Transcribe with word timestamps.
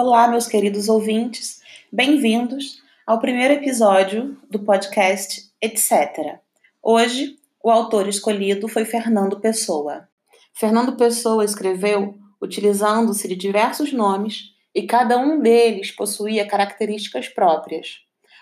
Olá, 0.00 0.28
meus 0.28 0.46
queridos 0.46 0.88
ouvintes, 0.88 1.60
bem-vindos 1.92 2.80
ao 3.04 3.18
primeiro 3.18 3.54
episódio 3.54 4.38
do 4.48 4.60
podcast 4.60 5.50
Etc. 5.60 6.38
Hoje, 6.80 7.36
o 7.60 7.68
autor 7.68 8.06
escolhido 8.06 8.68
foi 8.68 8.84
Fernando 8.84 9.40
Pessoa. 9.40 10.08
Fernando 10.54 10.94
Pessoa 10.96 11.44
escreveu 11.44 12.16
utilizando-se 12.40 13.26
de 13.26 13.34
diversos 13.34 13.92
nomes 13.92 14.54
e 14.72 14.86
cada 14.86 15.18
um 15.18 15.40
deles 15.40 15.90
possuía 15.90 16.46
características 16.46 17.26
próprias. 17.28 17.96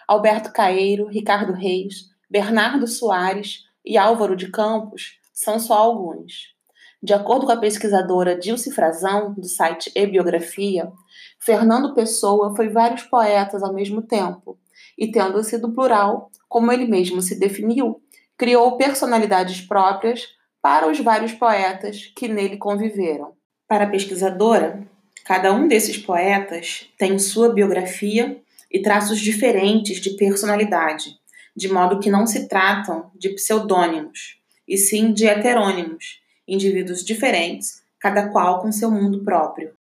Alberto 0.06 0.52
Caeiro, 0.52 1.06
Ricardo 1.06 1.54
Reis, 1.54 2.10
Bernardo 2.28 2.86
Soares 2.86 3.64
e 3.82 3.96
Álvaro 3.96 4.36
de 4.36 4.50
Campos 4.50 5.18
são 5.32 5.58
só 5.58 5.72
alguns. 5.72 6.54
De 7.02 7.14
acordo 7.14 7.46
com 7.46 7.52
a 7.52 7.56
pesquisadora 7.56 8.38
Dilce 8.38 8.70
Frazão, 8.72 9.32
do 9.32 9.46
site 9.46 9.90
E-Biografia, 9.94 10.92
Fernando 11.38 11.94
Pessoa 11.94 12.54
foi 12.54 12.68
vários 12.68 13.02
poetas 13.02 13.62
ao 13.62 13.72
mesmo 13.72 14.02
tempo, 14.02 14.58
e 14.98 15.10
tendo 15.10 15.42
sido 15.44 15.72
plural, 15.72 16.30
como 16.48 16.72
ele 16.72 16.86
mesmo 16.86 17.20
se 17.20 17.38
definiu, 17.38 18.00
criou 18.36 18.76
personalidades 18.76 19.60
próprias 19.60 20.28
para 20.60 20.88
os 20.88 20.98
vários 20.98 21.32
poetas 21.32 22.12
que 22.16 22.28
nele 22.28 22.56
conviveram. 22.56 23.32
Para 23.68 23.84
a 23.84 23.88
pesquisadora, 23.88 24.82
cada 25.24 25.52
um 25.52 25.68
desses 25.68 25.96
poetas 25.96 26.88
tem 26.98 27.18
sua 27.18 27.52
biografia 27.52 28.40
e 28.70 28.82
traços 28.82 29.20
diferentes 29.20 30.00
de 30.00 30.10
personalidade, 30.16 31.18
de 31.54 31.68
modo 31.68 32.00
que 32.00 32.10
não 32.10 32.26
se 32.26 32.48
tratam 32.48 33.10
de 33.14 33.30
pseudônimos, 33.30 34.40
e 34.66 34.76
sim 34.76 35.12
de 35.12 35.26
heterônimos, 35.26 36.20
indivíduos 36.46 37.04
diferentes, 37.04 37.82
cada 37.98 38.28
qual 38.28 38.60
com 38.60 38.70
seu 38.70 38.90
mundo 38.90 39.24
próprio. 39.24 39.75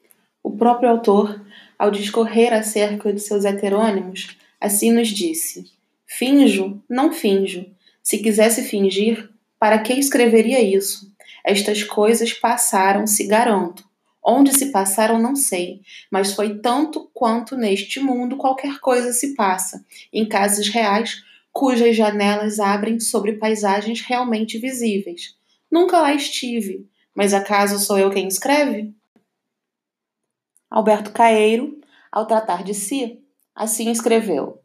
O 0.44 0.52
próprio 0.52 0.90
autor, 0.90 1.42
ao 1.80 1.90
discorrer 1.90 2.54
acerca 2.54 3.14
de 3.14 3.22
seus 3.22 3.46
heterônimos, 3.46 4.38
assim 4.60 4.92
nos 4.92 5.08
disse: 5.08 5.72
Finjo, 6.06 6.84
não 6.90 7.14
finjo. 7.14 7.66
Se 8.04 8.18
quisesse 8.18 8.64
fingir, 8.64 9.30
para 9.58 9.80
que 9.80 9.94
escreveria 9.94 10.62
isso? 10.62 11.10
Estas 11.46 11.84
coisas 11.84 12.34
passaram-se, 12.34 13.26
garanto. 13.26 13.84
Onde 14.22 14.54
se 14.54 14.72
passaram, 14.72 15.18
não 15.18 15.36
sei, 15.36 15.82
mas 16.12 16.34
foi 16.34 16.60
tanto 16.60 17.10
quanto 17.14 17.58
neste 17.58 18.00
mundo 18.00 18.38
qualquer 18.38 18.80
coisa 18.80 19.12
se 19.12 19.36
passa, 19.36 19.86
em 20.12 20.26
casas 20.26 20.68
reais, 20.70 21.24
cujas 21.52 21.96
janelas 21.96 22.60
abrem 22.60 23.00
sobre 23.00 23.34
paisagens 23.34 24.02
realmente 24.02 24.58
visíveis. 24.58 25.36
Nunca 25.72 26.00
lá 26.00 26.14
estive, 26.14 26.88
mas 27.14 27.34
acaso 27.34 27.80
sou 27.80 27.98
eu 27.98 28.10
quem 28.10 28.28
escreve? 28.28 28.94
Alberto 30.74 31.12
Caeiro, 31.12 31.80
ao 32.12 32.26
tratar 32.26 32.64
de 32.64 32.74
si, 32.74 33.20
assim 33.54 33.92
escreveu: 33.92 34.60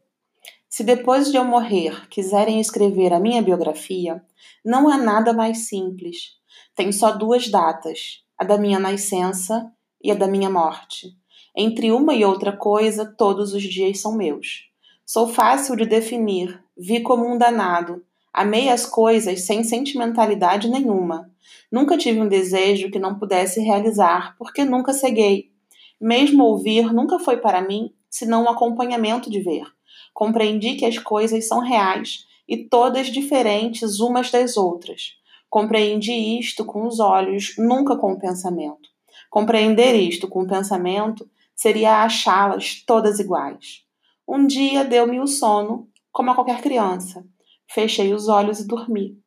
Se 0.67 0.83
depois 0.83 1.29
de 1.29 1.37
eu 1.37 1.45
morrer 1.45 2.09
quiserem 2.09 2.59
escrever 2.59 3.13
a 3.13 3.19
minha 3.19 3.43
biografia, 3.43 4.19
não 4.65 4.89
há 4.89 4.97
nada 4.97 5.33
mais 5.33 5.67
simples. 5.67 6.31
Tem 6.73 6.91
só 6.91 7.11
duas 7.11 7.47
datas, 7.47 8.23
a 8.35 8.43
da 8.43 8.57
minha 8.57 8.79
nascença 8.79 9.71
e 10.03 10.11
a 10.11 10.15
da 10.15 10.27
minha 10.27 10.49
morte. 10.49 11.15
Entre 11.55 11.91
uma 11.91 12.15
e 12.15 12.25
outra 12.25 12.57
coisa, 12.57 13.05
todos 13.05 13.53
os 13.53 13.61
dias 13.61 14.01
são 14.01 14.17
meus. 14.17 14.67
Sou 15.05 15.27
fácil 15.27 15.75
de 15.75 15.85
definir, 15.85 16.59
vi 16.75 17.01
como 17.01 17.31
um 17.31 17.37
danado, 17.37 18.03
Amei 18.33 18.69
as 18.69 18.83
coisas 18.83 19.41
sem 19.45 19.63
sentimentalidade 19.63 20.69
nenhuma. 20.69 21.31
Nunca 21.71 21.97
tive 21.97 22.19
um 22.19 22.27
desejo 22.27 22.89
que 22.89 22.97
não 22.97 23.17
pudesse 23.17 23.59
realizar, 23.59 24.35
porque 24.37 24.63
nunca 24.63 24.93
ceguei. 24.93 25.51
Mesmo 25.99 26.43
ouvir 26.43 26.93
nunca 26.93 27.19
foi 27.19 27.37
para 27.37 27.61
mim 27.61 27.93
senão 28.09 28.43
um 28.43 28.49
acompanhamento 28.49 29.29
de 29.29 29.39
ver. 29.39 29.65
Compreendi 30.13 30.75
que 30.75 30.85
as 30.85 30.97
coisas 30.97 31.47
são 31.47 31.59
reais 31.59 32.25
e 32.47 32.57
todas 32.57 33.07
diferentes 33.07 33.99
umas 33.99 34.31
das 34.31 34.57
outras. 34.57 35.13
Compreendi 35.49 36.39
isto 36.39 36.65
com 36.65 36.87
os 36.87 36.99
olhos, 36.99 37.55
nunca 37.57 37.95
com 37.95 38.13
o 38.13 38.19
pensamento. 38.19 38.89
Compreender 39.29 39.95
isto 39.95 40.27
com 40.27 40.43
o 40.43 40.47
pensamento 40.47 41.29
seria 41.55 42.03
achá-las 42.03 42.83
todas 42.85 43.19
iguais. 43.19 43.83
Um 44.27 44.45
dia 44.47 44.83
deu-me 44.83 45.19
o 45.19 45.27
sono, 45.27 45.87
como 46.11 46.31
a 46.31 46.35
qualquer 46.35 46.61
criança 46.61 47.23
fechei 47.69 48.13
os 48.13 48.27
olhos 48.27 48.59
e 48.59 48.67
dormi. 48.67 49.17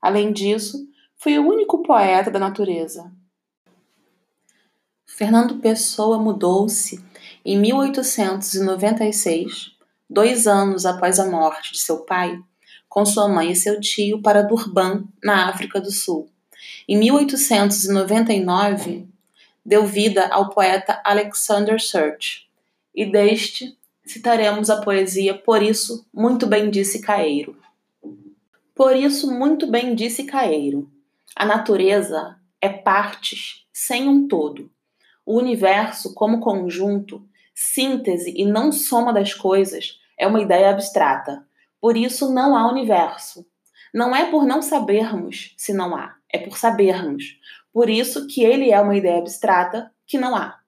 Além 0.00 0.32
disso, 0.32 0.78
fui 1.16 1.38
o 1.38 1.46
único 1.46 1.82
poeta 1.82 2.30
da 2.30 2.38
natureza. 2.38 3.12
Fernando 5.20 5.56
Pessoa 5.56 6.18
mudou-se 6.18 7.04
em 7.44 7.58
1896, 7.58 9.72
dois 10.08 10.46
anos 10.46 10.86
após 10.86 11.18
a 11.18 11.30
morte 11.30 11.74
de 11.74 11.78
seu 11.78 12.06
pai, 12.06 12.40
com 12.88 13.04
sua 13.04 13.28
mãe 13.28 13.50
e 13.50 13.54
seu 13.54 13.78
tio 13.78 14.22
para 14.22 14.40
Durban, 14.40 15.04
na 15.22 15.50
África 15.50 15.78
do 15.78 15.90
Sul. 15.90 16.30
Em 16.88 16.96
1899, 16.96 19.06
deu 19.62 19.84
vida 19.84 20.26
ao 20.28 20.48
poeta 20.48 21.02
Alexander 21.04 21.78
Search, 21.78 22.48
e 22.94 23.04
deste 23.04 23.76
citaremos 24.06 24.70
a 24.70 24.80
poesia 24.80 25.34
Por 25.34 25.62
isso, 25.62 26.06
muito 26.14 26.46
bem 26.46 26.70
disse 26.70 26.98
Caeiro. 26.98 27.58
Por 28.74 28.96
isso, 28.96 29.30
muito 29.30 29.66
bem 29.66 29.94
disse 29.94 30.24
Caeiro: 30.24 30.90
a 31.36 31.44
natureza 31.44 32.38
é 32.58 32.70
partes 32.70 33.66
sem 33.70 34.08
um 34.08 34.26
todo. 34.26 34.70
O 35.30 35.38
universo, 35.38 36.12
como 36.12 36.40
conjunto, 36.40 37.24
síntese 37.54 38.34
e 38.36 38.44
não 38.44 38.72
soma 38.72 39.12
das 39.12 39.32
coisas, 39.32 39.96
é 40.18 40.26
uma 40.26 40.40
ideia 40.40 40.70
abstrata. 40.70 41.46
Por 41.80 41.96
isso, 41.96 42.34
não 42.34 42.56
há 42.56 42.68
universo. 42.68 43.46
Não 43.94 44.12
é 44.12 44.28
por 44.28 44.44
não 44.44 44.60
sabermos 44.60 45.54
se 45.56 45.72
não 45.72 45.94
há, 45.94 46.16
é 46.28 46.38
por 46.38 46.58
sabermos. 46.58 47.38
Por 47.72 47.88
isso 47.88 48.26
que 48.26 48.42
ele 48.42 48.72
é 48.72 48.80
uma 48.80 48.96
ideia 48.96 49.18
abstrata 49.18 49.92
que 50.04 50.18
não 50.18 50.34
há. 50.34 50.58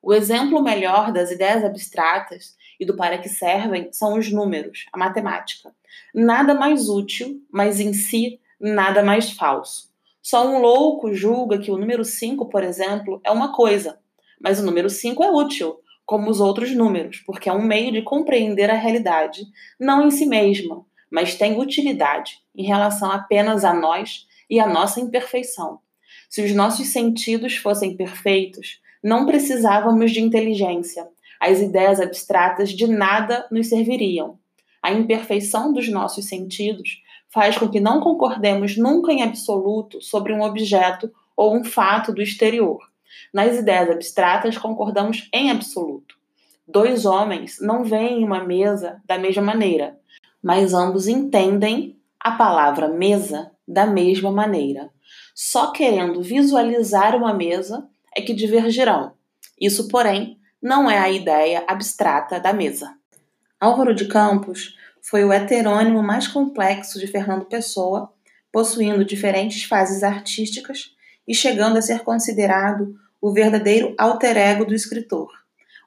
O 0.00 0.14
exemplo 0.14 0.62
melhor 0.62 1.12
das 1.12 1.30
ideias 1.30 1.62
abstratas 1.62 2.56
e 2.80 2.86
do 2.86 2.96
para 2.96 3.18
que 3.18 3.28
servem 3.28 3.92
são 3.92 4.18
os 4.18 4.32
números, 4.32 4.86
a 4.94 4.96
matemática. 4.96 5.74
Nada 6.14 6.54
mais 6.54 6.88
útil, 6.88 7.42
mas 7.52 7.80
em 7.80 7.92
si 7.92 8.40
nada 8.58 9.02
mais 9.02 9.32
falso. 9.32 9.94
Só 10.22 10.44
um 10.48 10.58
louco 10.58 11.12
julga 11.12 11.58
que 11.58 11.70
o 11.70 11.76
número 11.76 12.02
5, 12.02 12.46
por 12.46 12.64
exemplo, 12.64 13.20
é 13.22 13.30
uma 13.30 13.52
coisa, 13.52 14.00
mas 14.40 14.60
o 14.60 14.64
número 14.64 14.88
5 14.88 15.22
é 15.22 15.30
útil, 15.30 15.76
como 16.04 16.30
os 16.30 16.40
outros 16.40 16.74
números, 16.74 17.22
porque 17.26 17.48
é 17.48 17.52
um 17.52 17.62
meio 17.62 17.92
de 17.92 18.02
compreender 18.02 18.70
a 18.70 18.74
realidade, 18.74 19.44
não 19.78 20.06
em 20.06 20.10
si 20.10 20.24
mesma, 20.24 20.84
mas 21.10 21.34
tem 21.34 21.58
utilidade 21.58 22.38
em 22.54 22.64
relação 22.64 23.10
apenas 23.10 23.64
a 23.64 23.74
nós 23.74 24.26
e 24.48 24.60
a 24.60 24.66
nossa 24.66 25.00
imperfeição. 25.00 25.80
Se 26.28 26.42
os 26.42 26.52
nossos 26.52 26.88
sentidos 26.88 27.56
fossem 27.56 27.96
perfeitos, 27.96 28.80
não 29.02 29.26
precisávamos 29.26 30.12
de 30.12 30.20
inteligência, 30.20 31.08
as 31.40 31.60
ideias 31.60 32.00
abstratas 32.00 32.70
de 32.70 32.86
nada 32.86 33.46
nos 33.50 33.68
serviriam. 33.68 34.38
A 34.82 34.92
imperfeição 34.92 35.72
dos 35.72 35.88
nossos 35.88 36.26
sentidos 36.26 37.02
faz 37.28 37.58
com 37.58 37.68
que 37.68 37.80
não 37.80 38.00
concordemos 38.00 38.76
nunca 38.76 39.12
em 39.12 39.22
absoluto 39.22 40.00
sobre 40.00 40.32
um 40.32 40.42
objeto 40.42 41.12
ou 41.36 41.56
um 41.56 41.64
fato 41.64 42.12
do 42.12 42.22
exterior. 42.22 42.80
Nas 43.32 43.56
ideias 43.56 43.90
abstratas, 43.90 44.58
concordamos 44.58 45.28
em 45.32 45.50
absoluto. 45.50 46.16
Dois 46.66 47.04
homens 47.04 47.58
não 47.60 47.84
veem 47.84 48.24
uma 48.24 48.42
mesa 48.42 49.00
da 49.06 49.18
mesma 49.18 49.42
maneira, 49.42 49.98
mas 50.42 50.74
ambos 50.74 51.06
entendem 51.06 51.96
a 52.18 52.32
palavra 52.32 52.88
mesa 52.88 53.52
da 53.66 53.86
mesma 53.86 54.32
maneira. 54.32 54.90
Só 55.34 55.70
querendo 55.70 56.22
visualizar 56.22 57.14
uma 57.14 57.32
mesa 57.32 57.88
é 58.16 58.20
que 58.20 58.34
divergirão. 58.34 59.12
Isso, 59.60 59.86
porém, 59.88 60.38
não 60.60 60.90
é 60.90 60.98
a 60.98 61.10
ideia 61.10 61.64
abstrata 61.68 62.40
da 62.40 62.52
mesa. 62.52 62.94
Álvaro 63.60 63.94
de 63.94 64.06
Campos 64.06 64.74
foi 65.00 65.24
o 65.24 65.32
heterônimo 65.32 66.02
mais 66.02 66.26
complexo 66.26 66.98
de 66.98 67.06
Fernando 67.06 67.44
Pessoa, 67.44 68.12
possuindo 68.50 69.04
diferentes 69.04 69.62
fases 69.62 70.02
artísticas 70.02 70.95
e 71.26 71.34
chegando 71.34 71.76
a 71.76 71.82
ser 71.82 72.00
considerado 72.00 72.98
o 73.20 73.32
verdadeiro 73.32 73.94
alter 73.98 74.36
ego 74.36 74.64
do 74.64 74.74
escritor. 74.74 75.30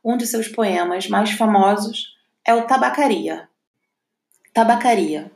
Um 0.04 0.18
de 0.18 0.28
seus 0.28 0.48
poemas 0.48 1.08
mais 1.08 1.32
famosos 1.32 2.16
é 2.46 2.54
o 2.54 2.66
Tabacaria. 2.66 3.48
Tabacaria. 4.54 5.32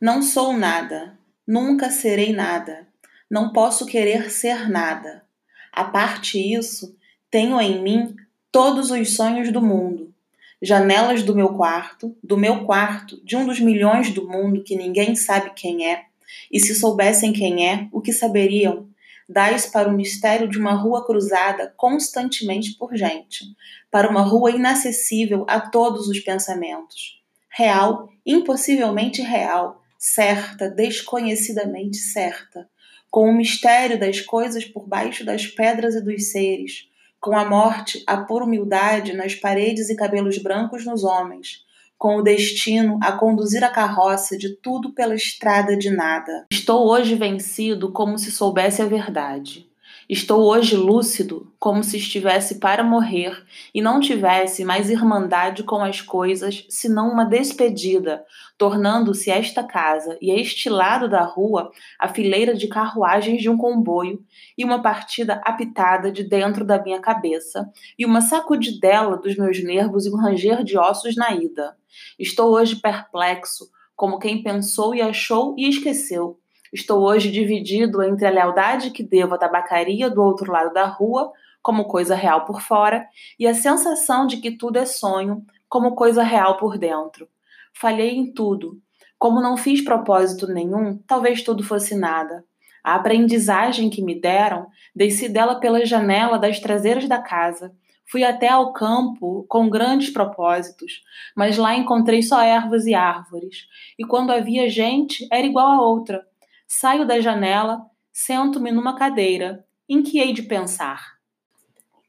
Não 0.00 0.22
sou 0.22 0.52
nada, 0.52 1.18
nunca 1.46 1.90
serei 1.90 2.32
nada, 2.32 2.86
não 3.30 3.52
posso 3.52 3.84
querer 3.84 4.30
ser 4.30 4.68
nada. 4.68 5.24
A 5.72 5.84
parte 5.84 6.38
isso, 6.38 6.96
tenho 7.30 7.60
em 7.60 7.82
mim 7.82 8.16
todos 8.50 8.90
os 8.90 9.14
sonhos 9.14 9.52
do 9.52 9.60
mundo. 9.60 10.14
Janelas 10.60 11.22
do 11.22 11.34
meu 11.34 11.50
quarto, 11.50 12.16
do 12.22 12.36
meu 12.36 12.64
quarto, 12.64 13.20
de 13.24 13.36
um 13.36 13.46
dos 13.46 13.60
milhões 13.60 14.10
do 14.12 14.28
mundo 14.28 14.64
que 14.64 14.76
ninguém 14.76 15.14
sabe 15.14 15.52
quem 15.54 15.86
é, 15.86 16.06
e 16.50 16.58
se 16.58 16.74
soubessem 16.74 17.32
quem 17.32 17.68
é, 17.68 17.88
o 17.92 18.00
que 18.00 18.12
saberiam? 18.12 18.88
Dais 19.28 19.66
para 19.66 19.88
o 19.88 19.92
mistério 19.92 20.48
de 20.48 20.58
uma 20.58 20.72
rua 20.72 21.04
cruzada 21.04 21.72
constantemente 21.76 22.76
por 22.78 22.96
gente, 22.96 23.44
para 23.90 24.08
uma 24.08 24.22
rua 24.22 24.50
inacessível 24.50 25.44
a 25.48 25.60
todos 25.60 26.08
os 26.08 26.18
pensamentos. 26.20 27.20
Real, 27.50 28.08
impossivelmente 28.24 29.20
real, 29.20 29.82
certa, 29.98 30.70
desconhecidamente 30.70 31.96
certa, 31.96 32.68
com 33.10 33.28
o 33.28 33.34
mistério 33.34 33.98
das 33.98 34.20
coisas 34.20 34.64
por 34.64 34.86
baixo 34.86 35.24
das 35.24 35.46
pedras 35.46 35.94
e 35.94 36.00
dos 36.00 36.30
seres, 36.30 36.88
com 37.20 37.36
a 37.36 37.44
morte, 37.44 38.02
a 38.06 38.16
pura 38.18 38.44
humildade 38.44 39.12
nas 39.12 39.34
paredes 39.34 39.90
e 39.90 39.96
cabelos 39.96 40.38
brancos 40.38 40.86
nos 40.86 41.02
homens, 41.04 41.66
com 41.98 42.16
o 42.16 42.22
destino 42.22 42.98
a 43.02 43.12
conduzir 43.12 43.62
a 43.64 43.68
carroça 43.68 44.38
de 44.38 44.56
tudo 44.56 44.94
pela 44.94 45.14
estrada 45.14 45.76
de 45.76 45.90
nada. 45.90 46.46
Estou 46.50 46.88
hoje 46.88 47.16
vencido 47.16 47.92
como 47.92 48.16
se 48.16 48.30
soubesse 48.30 48.80
a 48.80 48.86
verdade. 48.86 49.67
Estou 50.08 50.40
hoje 50.40 50.74
lúcido, 50.74 51.52
como 51.58 51.84
se 51.84 51.98
estivesse 51.98 52.58
para 52.58 52.82
morrer 52.82 53.44
e 53.74 53.82
não 53.82 54.00
tivesse 54.00 54.64
mais 54.64 54.88
irmandade 54.88 55.62
com 55.64 55.82
as 55.82 56.00
coisas, 56.00 56.64
senão 56.70 57.10
uma 57.10 57.26
despedida, 57.26 58.24
tornando-se 58.56 59.30
esta 59.30 59.62
casa 59.62 60.16
e 60.18 60.30
este 60.30 60.70
lado 60.70 61.10
da 61.10 61.22
rua 61.22 61.70
a 62.00 62.08
fileira 62.08 62.54
de 62.54 62.68
carruagens 62.68 63.42
de 63.42 63.50
um 63.50 63.58
comboio 63.58 64.24
e 64.56 64.64
uma 64.64 64.80
partida 64.80 65.42
apitada 65.44 66.10
de 66.10 66.24
dentro 66.24 66.64
da 66.64 66.82
minha 66.82 67.00
cabeça 67.00 67.70
e 67.98 68.06
uma 68.06 68.22
sacudidela 68.22 69.18
dos 69.18 69.36
meus 69.36 69.62
nervos 69.62 70.06
e 70.06 70.10
um 70.10 70.16
ranger 70.16 70.64
de 70.64 70.78
ossos 70.78 71.16
na 71.16 71.34
ida. 71.34 71.76
Estou 72.18 72.54
hoje 72.54 72.76
perplexo, 72.76 73.68
como 73.94 74.18
quem 74.18 74.42
pensou 74.42 74.94
e 74.94 75.02
achou 75.02 75.54
e 75.58 75.68
esqueceu 75.68 76.38
Estou 76.72 77.02
hoje 77.02 77.30
dividido 77.30 78.02
entre 78.02 78.26
a 78.26 78.30
lealdade 78.30 78.90
que 78.90 79.02
devo 79.02 79.34
à 79.34 79.38
tabacaria 79.38 80.10
do 80.10 80.22
outro 80.22 80.52
lado 80.52 80.72
da 80.72 80.86
rua, 80.86 81.32
como 81.62 81.84
coisa 81.84 82.14
real 82.14 82.44
por 82.44 82.60
fora, 82.60 83.06
e 83.38 83.46
a 83.46 83.54
sensação 83.54 84.26
de 84.26 84.38
que 84.38 84.50
tudo 84.50 84.78
é 84.78 84.84
sonho, 84.84 85.44
como 85.68 85.94
coisa 85.94 86.22
real 86.22 86.56
por 86.56 86.78
dentro. 86.78 87.28
Falhei 87.72 88.16
em 88.16 88.32
tudo. 88.32 88.80
Como 89.18 89.40
não 89.40 89.56
fiz 89.56 89.82
propósito 89.82 90.46
nenhum, 90.46 90.98
talvez 91.06 91.42
tudo 91.42 91.62
fosse 91.62 91.94
nada. 91.94 92.44
A 92.84 92.94
aprendizagem 92.94 93.90
que 93.90 94.02
me 94.02 94.18
deram, 94.18 94.66
desci 94.94 95.28
dela 95.28 95.58
pela 95.58 95.84
janela 95.84 96.38
das 96.38 96.60
traseiras 96.60 97.08
da 97.08 97.18
casa. 97.18 97.74
Fui 98.10 98.24
até 98.24 98.48
ao 98.48 98.72
campo 98.72 99.44
com 99.48 99.68
grandes 99.68 100.10
propósitos, 100.10 101.02
mas 101.36 101.58
lá 101.58 101.74
encontrei 101.76 102.22
só 102.22 102.40
ervas 102.40 102.86
e 102.86 102.94
árvores. 102.94 103.66
E 103.98 104.04
quando 104.06 104.30
havia 104.30 104.70
gente, 104.70 105.28
era 105.30 105.46
igual 105.46 105.66
a 105.66 105.82
outra, 105.82 106.24
Saio 106.70 107.06
da 107.06 107.18
janela, 107.18 107.80
sento-me 108.12 108.70
numa 108.70 108.94
cadeira, 108.94 109.64
em 109.88 110.02
que 110.02 110.18
hei 110.18 110.34
de 110.34 110.42
pensar? 110.42 111.14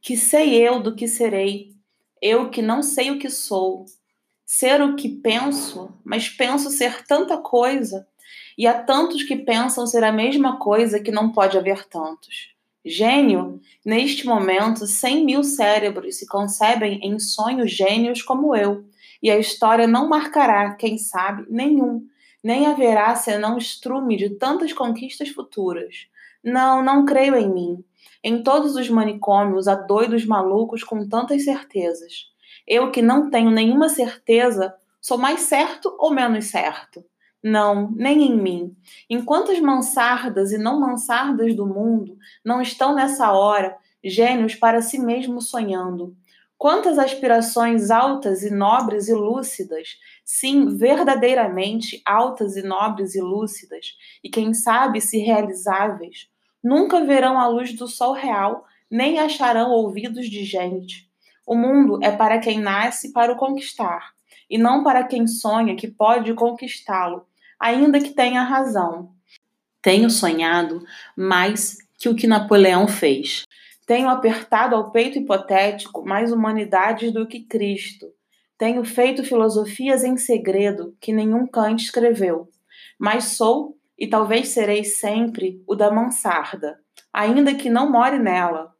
Que 0.01 0.17
sei 0.17 0.53
eu 0.53 0.81
do 0.81 0.93
que 0.93 1.07
serei, 1.07 1.73
eu 2.21 2.49
que 2.49 2.61
não 2.61 2.83
sei 2.83 3.09
o 3.09 3.17
que 3.17 3.29
sou. 3.29 3.85
Ser 4.45 4.81
o 4.81 4.97
que 4.97 5.07
penso, 5.07 5.97
mas 6.03 6.27
penso 6.27 6.69
ser 6.71 7.05
tanta 7.05 7.37
coisa, 7.37 8.05
e 8.57 8.67
há 8.67 8.83
tantos 8.83 9.23
que 9.23 9.37
pensam 9.37 9.87
ser 9.87 10.03
a 10.03 10.11
mesma 10.11 10.59
coisa 10.59 10.99
que 10.99 11.09
não 11.09 11.31
pode 11.31 11.57
haver 11.57 11.87
tantos. 11.87 12.53
Gênio, 12.83 13.61
neste 13.85 14.25
momento, 14.25 14.85
cem 14.85 15.23
mil 15.23 15.41
cérebros 15.41 16.17
se 16.17 16.27
concebem 16.27 16.99
em 17.01 17.17
sonhos 17.17 17.71
gênios 17.71 18.21
como 18.21 18.53
eu, 18.53 18.85
e 19.23 19.31
a 19.31 19.39
história 19.39 19.87
não 19.87 20.09
marcará, 20.09 20.75
quem 20.75 20.97
sabe, 20.97 21.45
nenhum, 21.49 22.05
nem 22.43 22.65
haverá 22.67 23.15
senão 23.15 23.57
estrume 23.57 24.17
de 24.17 24.31
tantas 24.31 24.73
conquistas 24.73 25.29
futuras. 25.29 26.07
Não, 26.43 26.83
não 26.83 27.05
creio 27.05 27.35
em 27.35 27.51
mim. 27.51 27.83
Em 28.23 28.43
todos 28.43 28.75
os 28.75 28.89
manicômios 28.89 29.67
há 29.67 29.75
doidos 29.75 30.25
malucos 30.25 30.83
com 30.83 31.07
tantas 31.07 31.43
certezas. 31.43 32.29
Eu 32.67 32.91
que 32.91 33.01
não 33.01 33.29
tenho 33.29 33.51
nenhuma 33.51 33.89
certeza, 33.89 34.75
sou 35.01 35.17
mais 35.17 35.41
certo 35.41 35.95
ou 35.97 36.11
menos 36.11 36.45
certo? 36.45 37.03
Não, 37.41 37.89
nem 37.91 38.23
em 38.23 38.35
mim. 38.35 38.75
Enquanto 39.09 39.51
as 39.51 39.59
mansardas 39.59 40.51
e 40.51 40.57
não 40.57 40.79
mansardas 40.79 41.55
do 41.55 41.65
mundo 41.65 42.17
não 42.43 42.61
estão 42.61 42.93
nessa 42.93 43.31
hora, 43.31 43.77
gênios 44.03 44.55
para 44.55 44.81
si 44.81 44.99
mesmo 44.99 45.41
sonhando, 45.41 46.15
Quantas 46.59 46.99
aspirações 46.99 47.89
altas 47.89 48.43
e 48.43 48.53
nobres 48.53 49.07
e 49.07 49.13
lúcidas, 49.13 49.95
sim, 50.25 50.75
verdadeiramente 50.75 52.01
altas 52.05 52.57
e 52.57 52.61
nobres 52.61 53.15
e 53.15 53.21
lúcidas, 53.21 53.95
e 54.21 54.29
quem 54.29 54.53
sabe 54.53 54.99
se 54.99 55.19
realizáveis, 55.19 56.27
nunca 56.61 57.01
verão 57.05 57.39
a 57.39 57.47
luz 57.47 57.71
do 57.71 57.87
sol 57.87 58.11
real, 58.11 58.65
nem 58.91 59.19
acharão 59.19 59.71
ouvidos 59.71 60.29
de 60.29 60.43
gente. 60.43 61.09
O 61.47 61.55
mundo 61.55 61.97
é 62.03 62.11
para 62.11 62.39
quem 62.39 62.59
nasce 62.59 63.13
para 63.13 63.31
o 63.31 63.37
conquistar, 63.37 64.09
e 64.49 64.57
não 64.57 64.83
para 64.83 65.05
quem 65.05 65.27
sonha 65.27 65.77
que 65.77 65.87
pode 65.87 66.33
conquistá-lo, 66.33 67.25
ainda 67.57 68.01
que 68.01 68.09
tenha 68.09 68.43
razão. 68.43 69.13
Tenho 69.81 70.09
sonhado 70.09 70.83
mais 71.15 71.77
que 71.97 72.09
o 72.09 72.15
que 72.15 72.27
Napoleão 72.27 72.85
fez. 72.85 73.45
Tenho 73.89 74.07
apertado 74.07 74.75
ao 74.75 74.91
peito 74.91 75.17
hipotético 75.17 76.05
mais 76.05 76.31
humanidades 76.31 77.11
do 77.11 77.27
que 77.27 77.39
Cristo. 77.39 78.05
Tenho 78.55 78.85
feito 78.85 79.23
filosofias 79.23 80.03
em 80.03 80.15
segredo 80.15 80.95
que 81.01 81.11
nenhum 81.11 81.47
Kant 81.47 81.83
escreveu. 81.83 82.47
Mas 82.99 83.29
sou, 83.29 83.79
e 83.97 84.05
talvez 84.05 84.49
serei 84.49 84.83
sempre, 84.83 85.63
o 85.65 85.73
da 85.73 85.89
mansarda, 85.89 86.77
ainda 87.11 87.55
que 87.55 87.67
não 87.67 87.91
more 87.91 88.19
nela. 88.19 88.71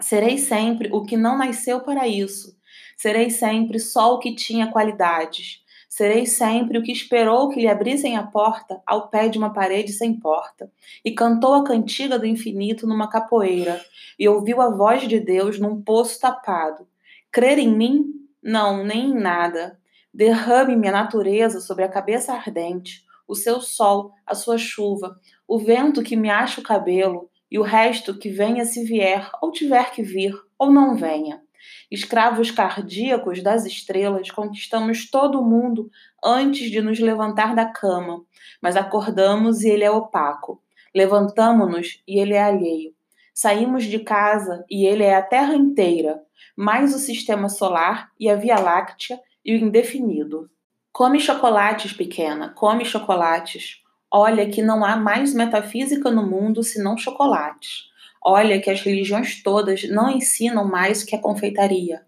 Serei 0.00 0.38
sempre 0.38 0.90
o 0.92 1.02
que 1.02 1.16
não 1.16 1.36
nasceu 1.36 1.80
para 1.80 2.06
isso. 2.06 2.56
Serei 2.96 3.30
sempre 3.30 3.80
só 3.80 4.14
o 4.14 4.20
que 4.20 4.32
tinha 4.32 4.70
qualidades. 4.70 5.60
Serei 5.96 6.26
sempre 6.26 6.76
o 6.76 6.82
que 6.82 6.92
esperou 6.92 7.48
que 7.48 7.58
lhe 7.58 7.66
abrissem 7.66 8.18
a 8.18 8.22
porta 8.22 8.82
ao 8.84 9.08
pé 9.08 9.30
de 9.30 9.38
uma 9.38 9.54
parede 9.54 9.94
sem 9.94 10.12
porta, 10.12 10.70
e 11.02 11.10
cantou 11.10 11.54
a 11.54 11.64
cantiga 11.64 12.18
do 12.18 12.26
infinito 12.26 12.86
numa 12.86 13.08
capoeira, 13.08 13.82
e 14.18 14.28
ouviu 14.28 14.60
a 14.60 14.68
voz 14.68 15.08
de 15.08 15.18
Deus 15.18 15.58
num 15.58 15.80
poço 15.80 16.20
tapado. 16.20 16.86
Crer 17.32 17.58
em 17.58 17.74
mim? 17.74 18.12
Não, 18.42 18.84
nem 18.84 19.06
em 19.06 19.14
nada. 19.14 19.80
Derrame-me 20.12 20.86
a 20.86 20.92
natureza 20.92 21.60
sobre 21.60 21.84
a 21.84 21.88
cabeça 21.88 22.34
ardente, 22.34 23.02
o 23.26 23.34
seu 23.34 23.62
sol, 23.62 24.12
a 24.26 24.34
sua 24.34 24.58
chuva, 24.58 25.18
o 25.48 25.58
vento 25.58 26.02
que 26.02 26.14
me 26.14 26.28
acha 26.28 26.60
o 26.60 26.64
cabelo, 26.64 27.30
e 27.50 27.58
o 27.58 27.62
resto 27.62 28.18
que 28.18 28.28
venha 28.28 28.66
se 28.66 28.84
vier, 28.84 29.30
ou 29.40 29.50
tiver 29.50 29.90
que 29.92 30.02
vir, 30.02 30.34
ou 30.58 30.70
não 30.70 30.94
venha. 30.94 31.45
Escravos 31.90 32.50
cardíacos 32.50 33.42
das 33.42 33.64
estrelas, 33.64 34.30
conquistamos 34.30 35.10
todo 35.10 35.40
o 35.40 35.44
mundo 35.44 35.90
antes 36.24 36.70
de 36.70 36.80
nos 36.80 36.98
levantar 36.98 37.54
da 37.54 37.66
cama, 37.66 38.22
mas 38.60 38.76
acordamos 38.76 39.62
e 39.62 39.68
ele 39.68 39.84
é 39.84 39.90
opaco. 39.90 40.62
Levantamo-nos 40.94 42.02
e 42.06 42.18
ele 42.18 42.34
é 42.34 42.42
alheio. 42.42 42.94
Saímos 43.34 43.84
de 43.84 43.98
casa 43.98 44.64
e 44.70 44.86
ele 44.86 45.02
é 45.02 45.14
a 45.14 45.22
Terra 45.22 45.54
inteira, 45.54 46.22
mais 46.56 46.94
o 46.94 46.98
sistema 46.98 47.48
solar 47.48 48.10
e 48.18 48.30
a 48.30 48.34
Via 48.34 48.58
Láctea 48.58 49.20
e 49.44 49.54
o 49.54 49.58
indefinido. 49.58 50.50
Come 50.90 51.20
chocolates, 51.20 51.92
pequena, 51.92 52.48
come 52.48 52.84
chocolates. 52.84 53.82
Olha 54.10 54.48
que 54.48 54.62
não 54.62 54.82
há 54.82 54.96
mais 54.96 55.34
metafísica 55.34 56.10
no 56.10 56.26
mundo 56.26 56.62
senão 56.62 56.96
chocolates. 56.96 57.90
Olha 58.28 58.60
que 58.60 58.68
as 58.68 58.80
religiões 58.80 59.40
todas 59.40 59.88
não 59.88 60.10
ensinam 60.10 60.64
mais 60.64 61.04
que 61.04 61.14
a 61.14 61.18
confeitaria. 61.18 62.02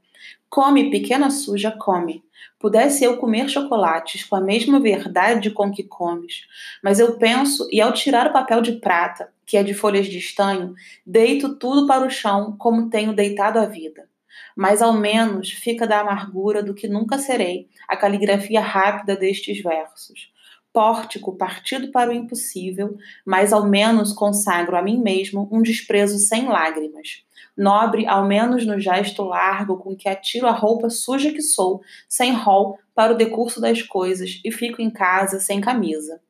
Come, 0.50 0.90
pequena 0.90 1.30
suja, 1.30 1.70
come. 1.70 2.25
Pudesse 2.58 3.04
eu 3.04 3.18
comer 3.18 3.48
chocolates 3.48 4.25
com 4.25 4.34
a 4.34 4.40
mesma 4.40 4.80
verdade 4.80 5.48
com 5.52 5.70
que 5.70 5.84
comes, 5.84 6.48
mas 6.82 6.98
eu 6.98 7.16
penso 7.18 7.68
e 7.70 7.80
ao 7.80 7.92
tirar 7.92 8.26
o 8.26 8.32
papel 8.32 8.60
de 8.60 8.72
prata, 8.72 9.32
que 9.46 9.56
é 9.56 9.62
de 9.62 9.75
folhas 9.75 10.08
de 10.08 10.18
estanho, 10.18 10.75
deito 11.06 11.54
tudo 11.54 11.87
para 11.87 12.04
o 12.04 12.10
chão 12.10 12.56
como 12.58 12.90
tenho 12.90 13.14
deitado 13.14 13.60
a 13.60 13.66
vida. 13.66 14.08
Mas 14.56 14.82
ao 14.82 14.94
menos 14.94 15.52
fica 15.52 15.87
da 15.87 16.00
amargura 16.00 16.64
do 16.64 16.75
que 16.75 16.88
nunca 16.88 17.16
serei 17.16 17.68
a 17.87 17.96
caligrafia 17.96 18.60
rápida 18.60 19.14
destes 19.14 19.62
versos 19.62 20.32
pórtico 20.72 21.37
partido 21.37 21.90
para 21.90 22.10
o 22.10 22.14
impossível, 22.14 22.96
mas 23.25 23.52
ao 23.52 23.66
menos 23.66 24.12
consagro 24.12 24.76
a 24.76 24.82
mim 24.82 25.00
mesmo 25.00 25.48
um 25.50 25.62
desprezo 25.62 26.18
sem 26.18 26.46
lágrimas. 26.46 27.25
Nobre, 27.56 28.06
ao 28.06 28.25
menos 28.25 28.64
no 28.64 28.78
gesto 28.78 29.25
largo 29.25 29.78
com 29.78 29.96
que 29.96 30.08
atiro 30.08 30.46
a 30.46 30.52
roupa 30.52 30.88
suja 30.88 31.32
que 31.32 31.42
sou, 31.42 31.82
sem 32.08 32.32
rol, 32.32 32.78
para 32.94 33.12
o 33.12 33.16
decurso 33.16 33.60
das 33.60 33.82
coisas 33.82 34.40
e 34.44 34.52
fico 34.52 34.80
em 34.80 34.90
casa 34.90 35.40
sem 35.40 35.60
camisa. 35.60 36.20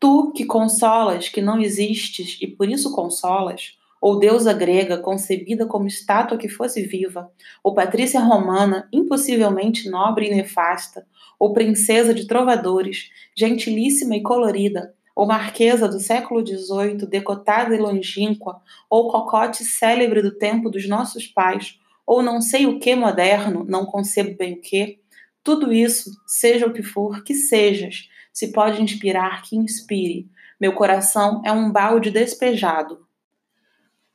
Tu 0.00 0.32
que 0.32 0.44
consolas 0.44 1.28
que 1.28 1.42
não 1.42 1.60
existes 1.60 2.38
e 2.40 2.46
por 2.46 2.68
isso 2.68 2.92
consolas, 2.92 3.76
ou 4.02 4.18
deusa 4.18 4.52
grega 4.52 4.98
concebida 4.98 5.64
como 5.64 5.86
estátua 5.86 6.36
que 6.36 6.48
fosse 6.48 6.82
viva, 6.82 7.30
ou 7.62 7.72
patrícia 7.72 8.18
romana 8.18 8.88
impossivelmente 8.92 9.88
nobre 9.88 10.26
e 10.26 10.34
nefasta, 10.34 11.06
ou 11.38 11.52
princesa 11.52 12.12
de 12.12 12.26
trovadores, 12.26 13.10
gentilíssima 13.36 14.16
e 14.16 14.20
colorida, 14.20 14.92
ou 15.14 15.24
marquesa 15.24 15.86
do 15.86 16.00
século 16.00 16.44
XVIII, 16.44 17.06
decotada 17.06 17.76
e 17.76 17.78
longínqua, 17.78 18.60
ou 18.90 19.08
cocote 19.08 19.62
célebre 19.62 20.20
do 20.20 20.36
tempo 20.36 20.68
dos 20.68 20.88
nossos 20.88 21.28
pais, 21.28 21.78
ou 22.04 22.24
não 22.24 22.40
sei 22.40 22.66
o 22.66 22.80
que 22.80 22.96
moderno, 22.96 23.64
não 23.68 23.86
concebo 23.86 24.36
bem 24.36 24.54
o 24.54 24.60
que, 24.60 24.98
tudo 25.44 25.72
isso, 25.72 26.10
seja 26.26 26.66
o 26.66 26.72
que 26.72 26.82
for, 26.82 27.22
que 27.22 27.34
sejas, 27.34 28.08
se 28.32 28.50
pode 28.50 28.82
inspirar, 28.82 29.42
que 29.42 29.56
inspire. 29.56 30.28
Meu 30.60 30.72
coração 30.72 31.40
é 31.44 31.52
um 31.52 31.70
balde 31.70 32.10
despejado. 32.10 33.11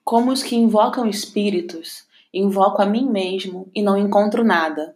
Como 0.08 0.32
os 0.32 0.42
que 0.42 0.56
invocam 0.56 1.06
espíritos, 1.06 2.06
invoco 2.34 2.82
a 2.82 2.86
mim 2.86 3.10
mesmo 3.10 3.70
e 3.76 3.82
não 3.82 3.98
encontro 3.98 4.42
nada. 4.42 4.96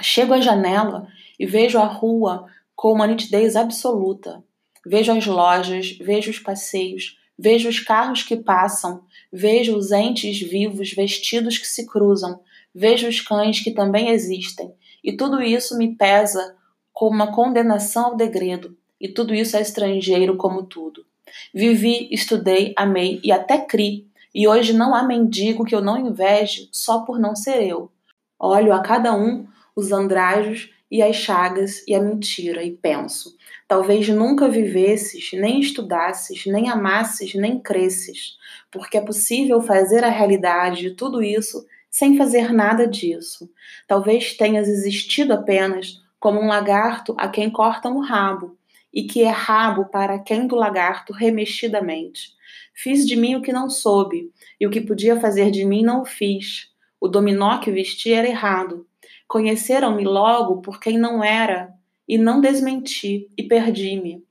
Chego 0.00 0.34
à 0.34 0.40
janela 0.40 1.06
e 1.38 1.46
vejo 1.46 1.78
a 1.78 1.84
rua 1.84 2.48
com 2.74 2.92
uma 2.92 3.06
nitidez 3.06 3.54
absoluta. 3.54 4.42
Vejo 4.84 5.12
as 5.12 5.24
lojas, 5.24 5.96
vejo 5.96 6.28
os 6.28 6.40
passeios, 6.40 7.20
vejo 7.38 7.68
os 7.68 7.78
carros 7.78 8.24
que 8.24 8.34
passam, 8.34 9.04
vejo 9.32 9.76
os 9.76 9.92
entes 9.92 10.40
vivos 10.40 10.90
vestidos 10.90 11.56
que 11.56 11.66
se 11.68 11.86
cruzam, 11.86 12.40
vejo 12.74 13.06
os 13.06 13.20
cães 13.20 13.60
que 13.60 13.70
também 13.70 14.08
existem, 14.08 14.74
e 15.04 15.16
tudo 15.16 15.40
isso 15.40 15.78
me 15.78 15.94
pesa 15.94 16.56
como 16.92 17.14
uma 17.14 17.32
condenação 17.32 18.06
ao 18.06 18.16
degredo, 18.16 18.76
e 19.00 19.06
tudo 19.06 19.36
isso 19.36 19.56
é 19.56 19.62
estrangeiro 19.62 20.36
como 20.36 20.64
tudo. 20.64 21.06
Vivi, 21.54 22.08
estudei, 22.10 22.74
amei 22.76 23.20
e 23.22 23.30
até 23.30 23.56
cri, 23.58 24.10
e 24.34 24.48
hoje 24.48 24.72
não 24.72 24.94
há 24.94 25.02
mendigo 25.02 25.64
que 25.64 25.74
eu 25.74 25.80
não 25.80 25.98
inveje 25.98 26.68
só 26.72 27.00
por 27.00 27.18
não 27.18 27.36
ser 27.36 27.62
eu. 27.62 27.90
Olho 28.38 28.72
a 28.72 28.80
cada 28.80 29.14
um 29.14 29.46
os 29.74 29.92
andrajos 29.92 30.70
e 30.90 31.02
as 31.02 31.16
chagas 31.16 31.82
e 31.88 31.94
a 31.94 32.02
mentira, 32.02 32.62
e 32.62 32.70
penso: 32.70 33.34
talvez 33.66 34.08
nunca 34.08 34.48
vivesses, 34.48 35.30
nem 35.32 35.60
estudasses, 35.60 36.44
nem 36.46 36.68
amasses, 36.68 37.34
nem 37.34 37.58
cresces, 37.58 38.36
porque 38.70 38.98
é 38.98 39.00
possível 39.00 39.60
fazer 39.62 40.04
a 40.04 40.10
realidade 40.10 40.82
de 40.82 40.90
tudo 40.90 41.22
isso 41.22 41.64
sem 41.90 42.16
fazer 42.16 42.52
nada 42.52 42.86
disso. 42.86 43.50
Talvez 43.86 44.36
tenhas 44.36 44.68
existido 44.68 45.32
apenas 45.32 46.02
como 46.18 46.40
um 46.40 46.46
lagarto 46.46 47.14
a 47.18 47.28
quem 47.28 47.50
cortam 47.50 47.96
o 47.96 48.00
rabo, 48.00 48.56
e 48.92 49.04
que 49.04 49.22
é 49.22 49.30
rabo 49.30 49.86
para 49.86 50.18
quem 50.18 50.46
do 50.46 50.54
lagarto 50.54 51.12
remexidamente. 51.12 52.34
Fiz 52.74 53.06
de 53.06 53.16
mim 53.16 53.36
o 53.36 53.42
que 53.42 53.52
não 53.52 53.68
soube, 53.68 54.30
e 54.60 54.66
o 54.66 54.70
que 54.70 54.80
podia 54.80 55.20
fazer 55.20 55.50
de 55.50 55.64
mim 55.64 55.82
não 55.82 56.02
o 56.02 56.04
fiz. 56.04 56.70
O 57.00 57.08
dominó 57.08 57.58
que 57.58 57.70
vesti 57.70 58.12
era 58.12 58.28
errado, 58.28 58.86
Conheceram-me 59.32 60.04
logo 60.04 60.60
por 60.60 60.78
quem 60.78 60.98
não 60.98 61.24
era, 61.24 61.72
e 62.06 62.18
não 62.18 62.38
desmenti, 62.38 63.30
e 63.34 63.42
perdi-me. 63.42 64.22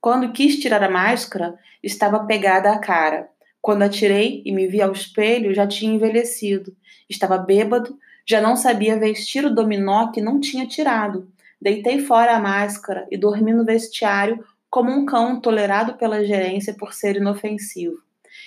Quando 0.00 0.32
quis 0.32 0.58
tirar 0.58 0.82
a 0.82 0.88
máscara, 0.88 1.58
estava 1.82 2.24
pegada 2.24 2.72
à 2.72 2.78
cara. 2.78 3.28
Quando 3.60 3.82
atirei 3.82 4.42
e 4.46 4.52
me 4.52 4.66
vi 4.66 4.80
ao 4.80 4.92
espelho, 4.92 5.54
já 5.54 5.66
tinha 5.66 5.92
envelhecido. 5.92 6.74
Estava 7.06 7.36
bêbado, 7.36 7.98
já 8.24 8.40
não 8.40 8.56
sabia 8.56 8.98
vestir 8.98 9.44
o 9.44 9.54
dominó 9.54 10.10
que 10.10 10.22
não 10.22 10.40
tinha 10.40 10.66
tirado. 10.66 11.30
Deitei 11.60 11.98
fora 11.98 12.34
a 12.34 12.40
máscara 12.40 13.06
e 13.10 13.18
dormi 13.18 13.52
no 13.52 13.62
vestiário 13.62 14.42
como 14.76 14.90
um 14.90 15.06
cão 15.06 15.40
tolerado 15.40 15.94
pela 15.94 16.22
gerência 16.22 16.74
por 16.74 16.92
ser 16.92 17.16
inofensivo. 17.16 17.96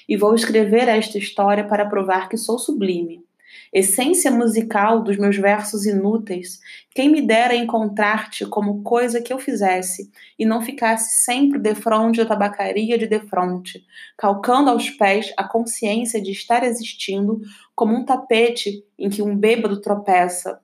E 0.08 0.16
vou 0.16 0.36
escrever 0.36 0.88
esta 0.88 1.18
história 1.18 1.68
para 1.68 1.90
provar 1.90 2.30
que 2.30 2.38
sou 2.38 2.60
sublime. 2.60 3.26
Essência 3.74 4.30
musical 4.30 5.02
dos 5.02 5.18
meus 5.18 5.36
versos 5.38 5.88
inúteis, 5.88 6.60
quem 6.94 7.10
me 7.10 7.20
dera 7.20 7.56
encontrar-te 7.56 8.46
como 8.46 8.84
coisa 8.84 9.24
que 9.24 9.34
eu 9.34 9.40
fizesse 9.40 10.12
e 10.38 10.46
não 10.46 10.62
ficasse 10.62 11.24
sempre 11.24 11.58
defronte 11.58 12.20
da 12.20 12.28
tabacaria 12.28 12.96
de 12.96 13.08
defronte, 13.08 13.84
calcando 14.16 14.70
aos 14.70 14.88
pés 14.88 15.34
a 15.36 15.44
consciência 15.44 16.22
de 16.22 16.30
estar 16.30 16.64
existindo 16.64 17.42
como 17.76 17.96
um 17.96 18.06
tapete 18.06 18.86
em 19.00 19.10
que 19.10 19.24
um 19.24 19.36
bêbado 19.36 19.82
tropeça, 19.82 20.60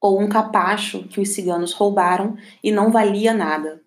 ou 0.00 0.20
um 0.20 0.28
capacho 0.28 1.04
que 1.04 1.20
os 1.20 1.30
ciganos 1.30 1.72
roubaram 1.72 2.36
e 2.62 2.70
não 2.70 2.90
valia 2.90 3.32
nada. 3.32 3.80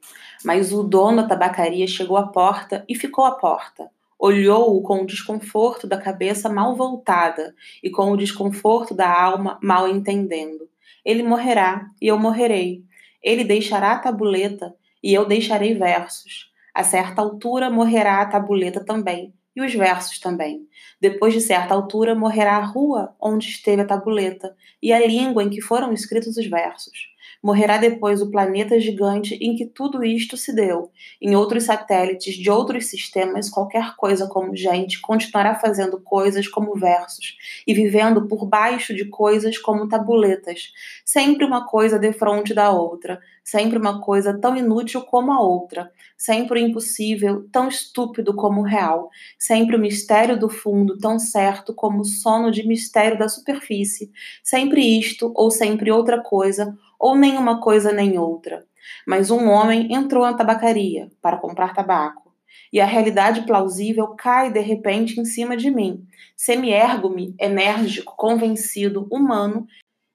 Mas 0.44 0.72
o 0.72 0.84
dono 0.84 1.24
da 1.24 1.28
tabacaria 1.28 1.88
chegou 1.88 2.18
à 2.18 2.28
porta 2.28 2.84
e 2.88 2.96
ficou 2.96 3.26
à 3.26 3.32
porta 3.32 3.90
olhou-o 4.20 4.82
com 4.82 5.04
o 5.04 5.06
desconforto 5.06 5.88
da 5.88 5.98
cabeça 5.98 6.50
mal 6.50 6.76
voltada 6.76 7.56
e 7.82 7.90
com 7.90 8.12
o 8.12 8.18
desconforto 8.18 8.94
da 8.94 9.10
alma 9.10 9.58
mal 9.64 9.88
entendendo. 9.88 10.68
Ele 11.06 11.24
morrerá 11.24 11.90
e 12.02 12.08
eu 12.08 12.20
morrerei. 12.20 12.84
Ele 13.24 13.46
deixará 13.46 13.94
a 13.94 14.00
tabuleta 14.00 14.76
e 15.02 15.14
eu 15.14 15.26
deixarei 15.26 15.74
versos. 15.74 16.52
A 16.74 16.84
certa 16.84 17.22
altura 17.22 17.70
morrerá 17.70 18.22
a 18.22 18.26
tabuleta 18.26 18.84
também 18.84 19.34
e 19.56 19.62
os 19.62 19.74
versos 19.74 20.20
também. 20.20 20.68
Depois 21.02 21.34
de 21.34 21.42
certa 21.42 21.74
altura 21.74 22.16
morrerá 22.16 22.58
a 22.58 22.66
rua 22.66 23.16
onde 23.20 23.50
esteve 23.50 23.82
a 23.82 23.86
tabuleta 23.86 24.56
e 24.82 24.94
a 24.94 25.06
língua 25.06 25.44
em 25.44 25.50
que 25.50 25.62
foram 25.62 25.92
escritos 25.92 26.38
os 26.38 26.48
versos. 26.48 27.10
Morrerá 27.42 27.78
depois 27.78 28.22
o 28.22 28.30
planeta 28.30 28.80
gigante 28.80 29.36
em 29.36 29.56
que 29.56 29.66
tudo 29.66 30.04
isto 30.04 30.36
se 30.36 30.54
deu. 30.54 30.92
Em 31.22 31.36
outros 31.36 31.64
satélites 31.64 32.36
de 32.36 32.50
outros 32.50 32.88
sistemas, 32.88 33.50
qualquer 33.50 33.96
coisa 33.96 34.28
como 34.28 34.56
gente 34.56 35.00
continuará 35.00 35.56
fazendo 35.56 36.00
coisas 36.00 36.48
como 36.48 36.76
versos 36.76 37.38
e 37.66 37.74
vivendo 37.74 38.28
por 38.28 38.46
baixo 38.46 38.94
de 38.94 39.06
coisas 39.06 39.58
como 39.58 39.88
tabuletas, 39.88 40.72
sempre 41.06 41.46
uma 41.46 41.66
coisa 41.66 41.98
defronte 41.98 42.54
da 42.54 42.72
outra, 42.72 43.20
sempre 43.44 43.78
uma 43.78 44.02
coisa 44.02 44.38
tão 44.38 44.56
inútil 44.56 45.02
como 45.02 45.32
a 45.32 45.42
outra, 45.42 45.92
sempre 46.18 46.60
o 46.60 46.68
impossível 46.68 47.48
tão 47.52 47.68
estúpido 47.68 48.34
como 48.36 48.62
o 48.62 48.64
real, 48.64 49.10
sempre 49.38 49.76
o 49.76 49.80
mistério 49.80 50.38
do 50.38 50.50
fundo 50.50 50.98
tão 50.98 51.18
certo 51.18 51.74
como 51.74 52.02
o 52.02 52.06
sono 52.06 52.52
de 52.52 52.68
mistério 52.68 53.18
da 53.18 53.28
superfície, 53.28 54.12
sempre 54.44 54.82
isto 54.82 55.32
ou 55.36 55.50
sempre 55.50 55.92
outra 55.92 56.22
coisa 56.22 56.78
ou 57.00 57.16
nenhuma 57.16 57.62
coisa 57.62 57.92
nem 57.92 58.20
outra. 58.20 58.66
Mas 59.08 59.32
um 59.32 59.50
homem 59.50 59.94
entrou 59.94 60.24
na 60.24 60.34
tabacaria 60.34 61.10
para 61.22 61.38
comprar 61.38 61.74
tabaco, 61.74 62.34
e 62.74 62.82
a 62.82 62.86
realidade 62.86 63.44
plausível 63.44 64.10
cai 64.10 64.52
de 64.52 64.60
repente 64.60 65.20
em 65.20 65.26
cima 65.26 65.56
de 65.56 65.72
mim. 65.72 66.06
Semi-ergo-me, 66.36 67.34
enérgico, 67.40 68.16
convencido, 68.16 69.08
humano, 69.10 69.68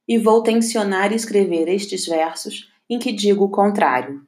e 0.06 0.18
vou 0.18 0.42
tensionar 0.42 1.12
e 1.12 1.16
escrever 1.16 1.68
estes 1.68 2.06
versos 2.06 2.70
em 2.88 2.98
que 2.98 3.12
digo 3.12 3.44
o 3.44 3.50
contrário. 3.50 4.26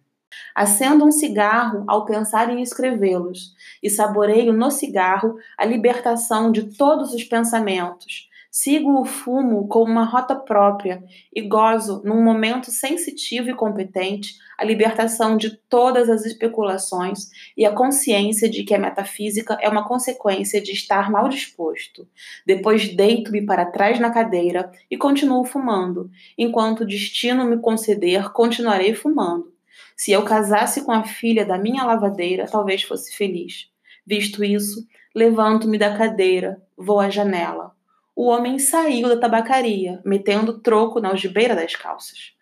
Acendo 0.55 1.05
um 1.05 1.13
cigarro 1.13 1.85
ao 1.87 2.05
pensar 2.05 2.51
em 2.51 2.63
escrevê-los, 2.63 3.55
e 3.83 3.91
saboreio 3.91 4.53
no 4.53 4.71
cigarro 4.71 5.37
a 5.57 5.65
libertação 5.65 6.51
de 6.51 6.77
todos 6.77 7.13
os 7.13 7.25
pensamentos, 7.25 8.29
Sigo 8.59 8.99
o 8.99 9.05
fumo 9.05 9.69
com 9.69 9.83
uma 9.83 10.05
rota 10.05 10.35
própria 10.35 11.05
e 11.31 11.43
gozo, 11.43 12.01
num 12.07 12.25
momento 12.25 12.71
sensitivo 12.71 13.51
e 13.51 13.55
competente, 13.55 14.33
a 14.57 14.65
libertação 14.65 15.37
de 15.37 15.59
todas 15.69 16.09
as 16.09 16.25
especulações 16.25 17.29
e 17.55 17.67
a 17.67 17.71
consciência 17.71 18.49
de 18.49 18.65
que 18.65 18.73
a 18.75 18.79
metafísica 18.79 19.59
é 19.61 19.69
uma 19.69 19.87
consequência 19.87 20.59
de 20.59 20.73
estar 20.73 21.11
mal 21.11 21.29
disposto. 21.29 22.09
Depois 22.47 22.89
deito-me 22.97 23.45
para 23.45 23.67
trás 23.67 24.01
na 24.01 24.09
cadeira 24.09 24.73
e 24.91 24.97
continuo 24.97 25.45
fumando. 25.45 26.11
Enquanto 26.39 26.81
o 26.81 26.87
destino 26.87 27.45
me 27.45 27.59
conceder, 27.59 28.33
continuarei 28.33 28.95
fumando. 28.95 29.53
Se 29.95 30.13
eu 30.13 30.25
casasse 30.25 30.83
com 30.83 30.93
a 30.93 31.05
filha 31.05 31.45
da 31.45 31.59
minha 31.59 31.85
lavadeira, 31.85 32.49
talvez 32.51 32.83
fosse 32.83 33.15
feliz. 33.15 33.69
Visto 34.07 34.43
isso, 34.43 34.83
levanto-me 35.15 35.77
da 35.77 35.95
cadeira, 35.95 36.59
vou 36.75 36.99
à 36.99 37.11
janela 37.11 37.76
o 38.17 38.29
homem 38.29 38.59
saiu 38.59 39.11
da 39.11 39.19
tabacaria, 39.19 40.01
metendo 40.03 40.59
troco 40.59 40.99
na 40.99 41.11
algibeira 41.11 41.55
das 41.55 41.77
calças. 41.77 42.33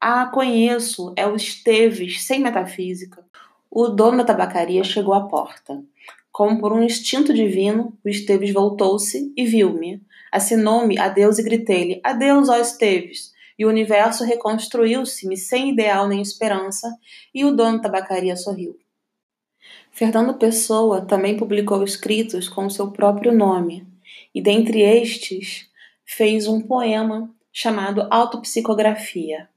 Ah, 0.00 0.24
conheço, 0.24 1.12
é 1.14 1.26
o 1.26 1.36
Esteves, 1.36 2.24
sem 2.24 2.40
metafísica. 2.40 3.22
O 3.70 3.88
dono 3.88 4.18
da 4.18 4.24
tabacaria 4.24 4.82
chegou 4.82 5.12
à 5.12 5.28
porta. 5.28 5.84
Como 6.32 6.58
por 6.58 6.72
um 6.72 6.82
instinto 6.82 7.34
divino, 7.34 7.92
o 8.02 8.08
Esteves 8.08 8.54
voltou-se 8.54 9.30
e 9.36 9.44
viu-me. 9.44 10.00
Assinou-me 10.32 10.98
adeus 10.98 11.38
e 11.38 11.42
gritei-lhe: 11.42 12.00
Adeus, 12.02 12.48
ó 12.48 12.56
Esteves! 12.56 13.34
E 13.58 13.66
o 13.66 13.68
universo 13.68 14.24
reconstruiu-se-me 14.24 15.36
sem 15.36 15.70
ideal 15.70 16.08
nem 16.08 16.22
esperança, 16.22 16.96
e 17.34 17.44
o 17.44 17.54
dono 17.54 17.78
da 17.78 17.82
tabacaria 17.82 18.36
sorriu. 18.36 18.78
Fernando 19.90 20.38
Pessoa 20.38 21.02
também 21.02 21.36
publicou 21.36 21.82
escritos 21.82 22.48
com 22.48 22.66
o 22.66 22.70
seu 22.70 22.92
próprio 22.92 23.36
nome, 23.36 23.84
e 24.34 24.40
dentre 24.40 24.82
estes 24.82 25.68
fez 26.04 26.46
um 26.46 26.60
poema 26.60 27.34
chamado 27.52 28.06
Autopsicografia, 28.10 29.48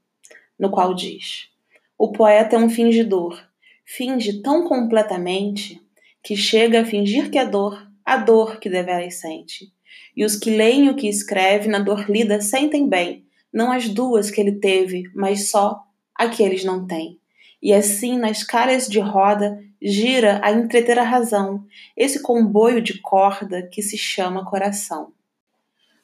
no 0.58 0.70
qual 0.70 0.94
diz: 0.94 1.48
O 1.96 2.12
poeta 2.12 2.56
é 2.56 2.58
um 2.58 2.68
fingidor, 2.68 3.42
finge 3.84 4.42
tão 4.42 4.66
completamente 4.66 5.80
que 6.22 6.36
chega 6.36 6.80
a 6.80 6.84
fingir 6.84 7.30
que 7.30 7.38
é 7.38 7.46
dor, 7.46 7.86
a 8.04 8.16
dor 8.16 8.58
que 8.58 8.70
deveras 8.70 9.16
sente. 9.16 9.72
E 10.16 10.24
os 10.24 10.36
que 10.36 10.50
leem 10.50 10.88
o 10.88 10.96
que 10.96 11.08
escreve 11.08 11.68
na 11.68 11.78
dor 11.78 12.10
lida 12.10 12.40
sentem 12.40 12.88
bem, 12.88 13.24
não 13.52 13.70
as 13.70 13.88
duas 13.88 14.30
que 14.30 14.40
ele 14.40 14.52
teve, 14.52 15.04
mas 15.14 15.50
só 15.50 15.82
a 16.14 16.28
que 16.28 16.42
eles 16.42 16.64
não 16.64 16.86
têm. 16.86 17.18
E 17.62 17.72
assim 17.72 18.18
nas 18.18 18.42
calhas 18.42 18.88
de 18.88 18.98
roda 18.98 19.62
gira 19.80 20.40
a 20.42 20.50
entreter 20.50 20.98
a 20.98 21.04
razão, 21.04 21.64
esse 21.96 22.20
comboio 22.20 22.82
de 22.82 22.98
corda 22.98 23.62
que 23.62 23.80
se 23.80 23.96
chama 23.96 24.44
coração. 24.44 25.12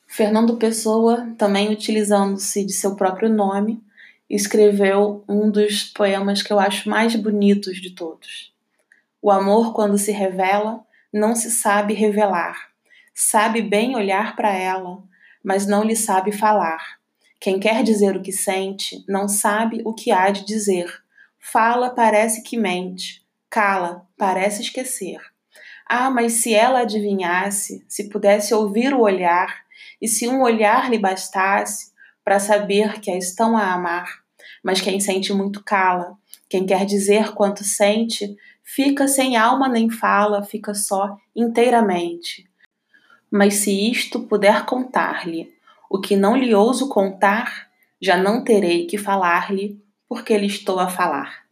Fernando 0.06 0.56
Pessoa, 0.56 1.34
também 1.36 1.70
utilizando-se 1.70 2.64
de 2.64 2.72
seu 2.72 2.96
próprio 2.96 3.28
nome, 3.28 3.82
escreveu 4.28 5.24
um 5.28 5.50
dos 5.50 5.84
poemas 5.84 6.42
que 6.42 6.52
eu 6.52 6.58
acho 6.58 6.88
mais 6.88 7.14
bonitos 7.14 7.80
de 7.80 7.90
todos. 7.90 8.52
O 9.20 9.30
amor, 9.30 9.72
quando 9.74 9.98
se 9.98 10.12
revela, 10.12 10.84
não 11.12 11.34
se 11.34 11.50
sabe 11.50 11.92
revelar. 11.92 12.68
Sabe 13.14 13.60
bem 13.60 13.96
olhar 13.96 14.36
para 14.36 14.52
ela, 14.52 15.02
mas 15.42 15.66
não 15.66 15.82
lhe 15.82 15.96
sabe 15.96 16.30
falar. 16.30 16.98
Quem 17.40 17.58
quer 17.58 17.82
dizer 17.82 18.16
o 18.16 18.22
que 18.22 18.32
sente, 18.32 19.04
não 19.08 19.28
sabe 19.28 19.82
o 19.84 19.92
que 19.92 20.10
há 20.10 20.30
de 20.30 20.44
dizer. 20.44 21.02
Fala, 21.50 21.88
parece 21.88 22.42
que 22.42 22.58
mente. 22.58 23.26
Cala, 23.48 24.06
parece 24.18 24.60
esquecer. 24.60 25.18
Ah, 25.88 26.10
mas 26.10 26.34
se 26.34 26.52
ela 26.52 26.80
adivinhasse, 26.80 27.86
se 27.88 28.10
pudesse 28.10 28.52
ouvir 28.52 28.92
o 28.92 29.00
olhar, 29.00 29.64
e 29.98 30.06
se 30.06 30.28
um 30.28 30.42
olhar 30.42 30.90
lhe 30.90 30.98
bastasse 30.98 31.90
para 32.22 32.38
saber 32.38 33.00
que 33.00 33.10
a 33.10 33.16
estão 33.16 33.56
a 33.56 33.72
amar. 33.72 34.22
Mas 34.62 34.82
quem 34.82 35.00
sente 35.00 35.32
muito 35.32 35.64
cala, 35.64 36.18
quem 36.50 36.66
quer 36.66 36.84
dizer 36.84 37.32
quanto 37.32 37.64
sente, 37.64 38.36
fica 38.62 39.08
sem 39.08 39.34
alma 39.34 39.70
nem 39.70 39.88
fala, 39.88 40.42
fica 40.42 40.74
só 40.74 41.16
inteiramente. 41.34 42.44
Mas 43.30 43.54
se 43.54 43.90
isto 43.90 44.20
puder 44.20 44.66
contar-lhe, 44.66 45.50
o 45.88 45.98
que 45.98 46.14
não 46.14 46.36
lhe 46.36 46.54
ouso 46.54 46.90
contar, 46.90 47.70
já 47.98 48.18
não 48.18 48.44
terei 48.44 48.86
que 48.86 48.98
falar-lhe, 48.98 49.80
porque 50.08 50.38
lhe 50.38 50.46
estou 50.46 50.80
a 50.80 50.88
falar. 50.88 51.47